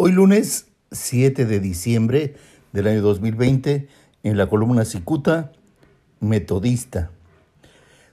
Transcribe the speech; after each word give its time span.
Hoy 0.00 0.12
lunes 0.12 0.68
7 0.92 1.44
de 1.44 1.58
diciembre 1.58 2.36
del 2.72 2.86
año 2.86 3.02
2020, 3.02 3.88
en 4.22 4.36
la 4.36 4.48
columna 4.48 4.84
Cicuta, 4.84 5.50
metodista. 6.20 7.10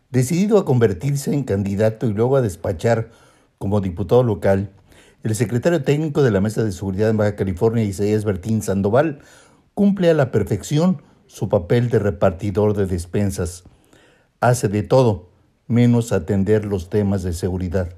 Decidido 0.09 0.57
a 0.57 0.65
convertirse 0.65 1.31
en 1.31 1.43
candidato 1.43 2.07
y 2.07 2.13
luego 2.13 2.37
a 2.37 2.41
despachar 2.41 3.11
como 3.59 3.81
diputado 3.81 4.23
local, 4.23 4.71
el 5.21 5.35
secretario 5.35 5.83
técnico 5.83 6.23
de 6.23 6.31
la 6.31 6.41
Mesa 6.41 6.63
de 6.63 6.71
Seguridad 6.71 7.11
en 7.11 7.17
Baja 7.17 7.35
California, 7.35 7.83
Isaías 7.83 8.25
Bertín 8.25 8.63
Sandoval, 8.63 9.19
cumple 9.75 10.09
a 10.09 10.15
la 10.15 10.31
perfección 10.31 11.03
su 11.27 11.49
papel 11.49 11.91
de 11.91 11.99
repartidor 11.99 12.75
de 12.75 12.87
despensas. 12.87 13.63
Hace 14.39 14.69
de 14.69 14.81
todo, 14.81 15.29
menos 15.67 16.13
atender 16.13 16.65
los 16.65 16.89
temas 16.89 17.21
de 17.21 17.33
seguridad. 17.33 17.89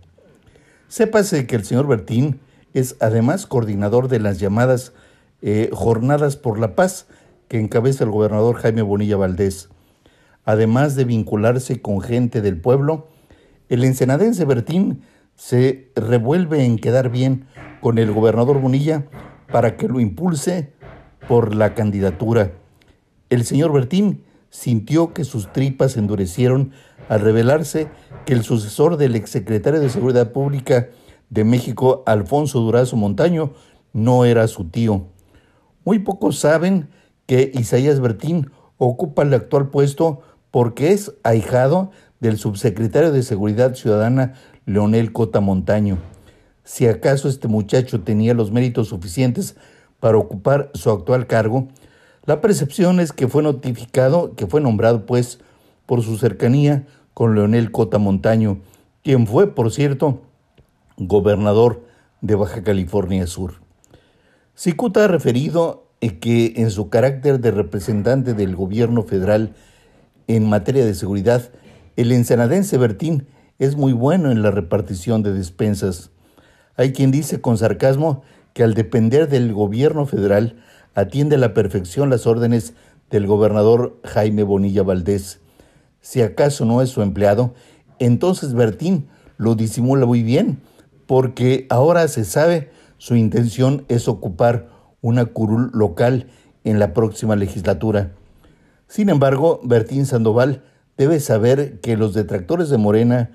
Sépase 0.89 1.47
que 1.47 1.55
el 1.55 1.63
señor 1.63 1.87
Bertín 1.87 2.41
es 2.73 2.95
además 2.99 3.45
coordinador 3.45 4.07
de 4.07 4.19
las 4.19 4.39
llamadas 4.39 4.93
eh, 5.41 5.69
Jornadas 5.71 6.35
por 6.35 6.59
la 6.59 6.75
Paz 6.75 7.07
que 7.47 7.59
encabeza 7.59 8.03
el 8.03 8.11
gobernador 8.11 8.55
Jaime 8.57 8.81
Bonilla 8.81 9.17
Valdés. 9.17 9.69
Además 10.45 10.95
de 10.95 11.05
vincularse 11.05 11.81
con 11.81 12.01
gente 12.01 12.41
del 12.41 12.59
pueblo, 12.59 13.07
el 13.69 13.83
ensenadense 13.83 14.45
Bertín 14.45 15.01
se 15.35 15.91
revuelve 15.95 16.65
en 16.65 16.77
quedar 16.77 17.09
bien 17.09 17.45
con 17.81 17.97
el 17.97 18.11
gobernador 18.11 18.59
Bonilla 18.59 19.05
para 19.51 19.77
que 19.77 19.87
lo 19.87 19.99
impulse 19.99 20.73
por 21.27 21.53
la 21.55 21.73
candidatura. 21.73 22.53
El 23.29 23.45
señor 23.45 23.73
Bertín 23.73 24.23
sintió 24.49 25.13
que 25.13 25.23
sus 25.23 25.51
tripas 25.51 25.97
endurecieron 25.97 26.71
al 27.09 27.21
revelarse 27.21 27.87
que 28.25 28.33
el 28.33 28.43
sucesor 28.43 28.97
del 28.97 29.15
exsecretario 29.15 29.79
de 29.79 29.89
Seguridad 29.89 30.31
Pública 30.31 30.87
de 31.29 31.43
México, 31.43 32.03
Alfonso 32.05 32.59
Durazo 32.59 32.95
Montaño, 32.95 33.51
no 33.93 34.25
era 34.25 34.47
su 34.47 34.65
tío. 34.65 35.07
Muy 35.83 35.99
pocos 35.99 36.39
saben 36.39 36.89
que 37.25 37.51
Isaías 37.53 37.99
Bertín 37.99 38.51
ocupa 38.77 39.23
el 39.23 39.33
actual 39.33 39.69
puesto 39.69 40.21
porque 40.51 40.91
es 40.91 41.13
ahijado 41.23 41.91
del 42.19 42.37
subsecretario 42.37 43.11
de 43.11 43.23
Seguridad 43.23 43.75
Ciudadana 43.75 44.33
Leonel 44.65 45.11
Cota 45.11 45.39
Montaño. 45.39 45.97
Si 46.63 46.87
acaso 46.87 47.29
este 47.29 47.47
muchacho 47.47 48.01
tenía 48.01 48.33
los 48.33 48.51
méritos 48.51 48.89
suficientes 48.89 49.55
para 49.99 50.17
ocupar 50.17 50.71
su 50.73 50.89
actual 50.91 51.27
cargo, 51.27 51.67
la 52.25 52.41
percepción 52.41 52.99
es 52.99 53.13
que 53.13 53.27
fue 53.27 53.41
notificado, 53.41 54.35
que 54.35 54.47
fue 54.47 54.59
nombrado 54.59 55.05
pues 55.05 55.39
por 55.85 56.03
su 56.03 56.17
cercanía 56.17 56.85
con 57.13 57.35
Leonel 57.35 57.71
Cota 57.71 57.97
Montaño, 57.97 58.59
quien 59.01 59.25
fue, 59.25 59.55
por 59.55 59.71
cierto, 59.71 60.21
gobernador 60.97 61.83
de 62.21 62.35
Baja 62.35 62.63
California 62.63 63.27
Sur. 63.27 63.61
Cicuta 64.55 65.05
ha 65.05 65.07
referido 65.07 65.85
que 66.19 66.53
en 66.57 66.71
su 66.71 66.89
carácter 66.89 67.39
de 67.39 67.51
representante 67.51 68.33
del 68.33 68.55
gobierno 68.55 69.03
federal 69.03 69.53
en 70.27 70.49
materia 70.49 70.85
de 70.85 70.95
seguridad, 70.95 71.51
el 71.95 72.11
ensenadense 72.11 72.77
Bertín 72.77 73.27
es 73.59 73.75
muy 73.75 73.93
bueno 73.93 74.31
en 74.31 74.41
la 74.41 74.49
repartición 74.49 75.21
de 75.21 75.33
despensas. 75.33 76.09
Hay 76.75 76.93
quien 76.93 77.11
dice 77.11 77.41
con 77.41 77.57
sarcasmo 77.57 78.23
que 78.53 78.63
al 78.63 78.73
depender 78.73 79.29
del 79.29 79.53
gobierno 79.53 80.07
federal 80.07 80.57
atiende 80.95 81.35
a 81.35 81.39
la 81.39 81.53
perfección 81.53 82.09
las 82.09 82.25
órdenes 82.25 82.73
del 83.11 83.27
gobernador 83.27 83.99
Jaime 84.03 84.41
Bonilla 84.41 84.81
Valdés. 84.81 85.39
Si 86.01 86.23
acaso 86.23 86.65
no 86.65 86.81
es 86.81 86.89
su 86.89 87.03
empleado, 87.03 87.53
entonces 87.99 88.53
Bertín 88.53 89.07
lo 89.37 89.53
disimula 89.53 90.07
muy 90.07 90.23
bien 90.23 90.59
porque 91.07 91.65
ahora 91.69 92.07
se 92.07 92.25
sabe 92.25 92.69
su 92.97 93.15
intención 93.15 93.85
es 93.87 94.07
ocupar 94.07 94.69
una 95.01 95.25
curul 95.25 95.71
local 95.73 96.27
en 96.63 96.79
la 96.79 96.93
próxima 96.93 97.35
legislatura. 97.35 98.11
Sin 98.87 99.09
embargo, 99.09 99.59
Bertín 99.63 100.05
Sandoval 100.05 100.63
debe 100.97 101.19
saber 101.19 101.79
que 101.79 101.97
los 101.97 102.13
detractores 102.13 102.69
de 102.69 102.77
Morena 102.77 103.31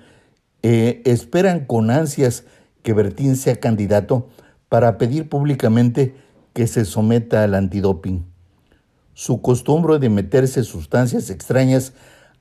eh, 0.61 1.01
esperan 1.05 1.65
con 1.65 1.91
ansias 1.91 2.43
que 2.83 2.93
Bertín 2.93 3.35
sea 3.35 3.55
candidato 3.55 4.29
para 4.69 4.97
pedir 4.97 5.29
públicamente 5.29 6.15
que 6.53 6.67
se 6.67 6.85
someta 6.85 7.43
al 7.43 7.55
antidoping. 7.55 8.25
Su 9.13 9.41
costumbre 9.41 9.99
de 9.99 10.09
meterse 10.09 10.63
sustancias 10.63 11.29
extrañas 11.29 11.93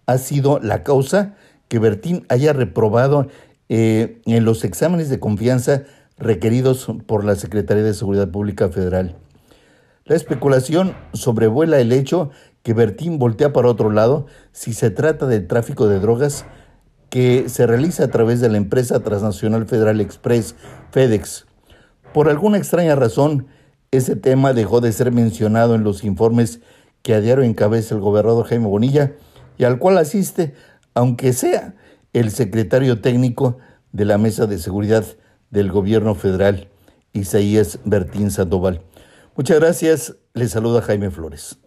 ha 0.07 0.19
sido 0.19 0.59
la 0.59 0.83
causa 0.83 1.35
que 1.69 1.79
Bertín 1.79 2.27
haya 2.29 2.53
reprobado 2.53 3.29
eh, 3.69 4.21
en 4.27 4.45
los 4.45 4.65
exámenes 4.65 5.09
de 5.09 5.21
confianza 5.21 5.85
requeridos 6.19 6.89
por 7.07 7.25
la 7.25 7.37
Secretaría 7.37 7.83
de 7.83 7.95
Seguridad 7.95 8.31
Pública 8.31 8.69
Federal. 8.69 9.17
La 10.05 10.17
especulación 10.17 10.95
sobrevuela 11.13 11.79
el 11.79 11.93
hecho 11.93 12.31
que 12.63 12.75
Bertín 12.75 13.19
voltea 13.19 13.53
para 13.53 13.69
otro 13.69 13.91
lado 13.91 14.27
si 14.53 14.73
se 14.73 14.91
trata 14.91 15.27
del 15.27 15.47
tráfico 15.47 15.89
de 15.89 16.01
drogas 16.01 16.45
que 17.09 17.49
se 17.49 17.67
realiza 17.67 18.05
a 18.05 18.09
través 18.09 18.41
de 18.41 18.49
la 18.49 18.57
empresa 18.57 19.01
transnacional 19.01 19.67
Federal 19.67 20.01
Express, 20.01 20.55
FedEx. 20.91 21.47
Por 22.13 22.29
alguna 22.29 22.59
extraña 22.59 22.95
razón, 22.95 23.47
ese 23.91 24.17
tema 24.17 24.55
dejó 24.55 24.81
de 24.81 24.93
ser 24.93 25.13
mencionado 25.13 25.75
en 25.75 25.85
los 25.85 26.05
informes 26.05 26.61
que 27.03 27.15
a 27.15 27.21
diario 27.21 27.45
encabeza 27.45 27.95
el 27.95 28.01
gobernador 28.01 28.47
Jaime 28.47 28.67
Bonilla 28.67 29.13
y 29.59 29.65
al 29.65 29.79
cual 29.79 29.99
asiste, 29.99 30.55
aunque 30.95 31.33
sea 31.33 31.75
el 32.13 32.31
secretario 32.31 33.01
técnico 33.01 33.59
de 33.93 34.05
la 34.05 34.19
Mesa 34.19 34.47
de 34.47 34.59
Seguridad 34.59 35.05
del 35.51 35.71
Gobierno 35.71 36.15
Federal, 36.15 36.69
Isaías 37.13 37.79
Bertín 37.85 38.31
Sandoval. 38.31 38.83
Muchas 39.37 39.61
gracias. 39.61 40.17
Le 40.35 40.49
saluda 40.49 40.83
Jaime 40.83 41.11
Flores. 41.11 41.59